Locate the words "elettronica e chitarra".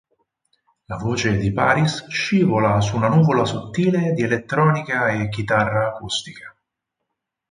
4.23-5.89